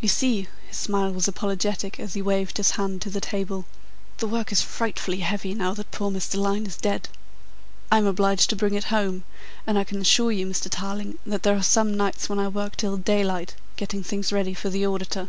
"You 0.00 0.06
see," 0.08 0.46
his 0.68 0.76
smile 0.76 1.10
was 1.10 1.26
apologetic 1.26 1.98
as 1.98 2.14
he 2.14 2.22
waved 2.22 2.58
his 2.58 2.70
hand 2.78 3.02
to 3.02 3.10
the 3.10 3.20
table, 3.20 3.64
"the 4.18 4.28
work 4.28 4.52
is 4.52 4.62
frightfully 4.62 5.18
heavy 5.18 5.52
now 5.52 5.74
that 5.74 5.90
poor 5.90 6.12
Mr. 6.12 6.36
Lyne 6.36 6.64
is 6.64 6.76
dead. 6.76 7.08
I 7.90 7.98
am 7.98 8.06
obliged 8.06 8.50
to 8.50 8.54
bring 8.54 8.74
it 8.74 8.84
home, 8.94 9.24
and 9.66 9.76
I 9.76 9.82
can 9.82 10.00
assure 10.00 10.30
you, 10.30 10.46
Mr. 10.46 10.68
Tarling, 10.70 11.18
that 11.26 11.42
there 11.42 11.56
are 11.56 11.60
some 11.64 11.92
nights 11.96 12.28
when 12.28 12.38
I 12.38 12.46
work 12.46 12.76
till 12.76 12.96
daylight, 12.96 13.56
getting 13.74 14.04
things 14.04 14.30
ready 14.30 14.54
for 14.54 14.70
the 14.70 14.86
auditor." 14.86 15.28